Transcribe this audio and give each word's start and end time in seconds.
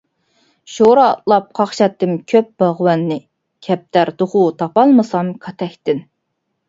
شورا 0.75 1.03
ئاتلاپ 1.09 1.51
قاقشاتتىم 1.59 2.15
كۆپ 2.33 2.49
باغۋەننى، 2.63 3.17
كەپتەر، 3.69 4.13
توخۇ 4.23 4.43
تاپالمىسام 4.63 5.31
كاتەكتىن. 5.45 6.03